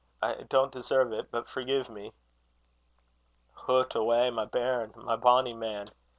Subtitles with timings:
[0.19, 2.11] I don't deserve it, but forgive me."
[3.53, 4.31] "Hoot awa!
[4.31, 4.93] my bairn!
[4.95, 5.91] my bonny man!